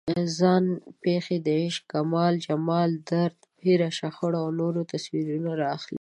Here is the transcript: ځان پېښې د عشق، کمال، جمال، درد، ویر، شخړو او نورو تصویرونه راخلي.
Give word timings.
ځان 0.37 0.65
پېښې 1.03 1.37
د 1.45 1.47
عشق، 1.61 1.83
کمال، 1.93 2.33
جمال، 2.45 2.89
درد، 3.09 3.37
ویر، 3.63 3.81
شخړو 3.99 4.37
او 4.43 4.49
نورو 4.59 4.81
تصویرونه 4.91 5.51
راخلي. 5.63 5.89